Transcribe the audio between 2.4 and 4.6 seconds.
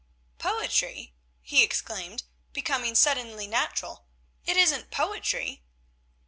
becoming suddenly natural, "it